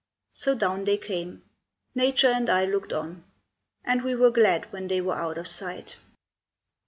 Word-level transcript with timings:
So 0.33 0.55
down 0.55 0.85
they 0.85 0.97
came. 0.97 1.43
Nature 1.93 2.29
and 2.29 2.49
I 2.49 2.65
looked 2.65 2.91
on, 2.91 3.23
And 3.85 4.01
we 4.03 4.15
were 4.15 4.31
glad 4.31 4.73
when 4.73 4.87
they 4.87 4.99
were 4.99 5.13
out 5.13 5.37
of 5.37 5.45
sight. 5.47 5.97